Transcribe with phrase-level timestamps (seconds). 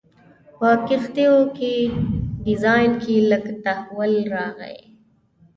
[0.59, 1.71] په کښتیو په
[2.45, 4.77] ډیزاین کې لږ تحول راغی.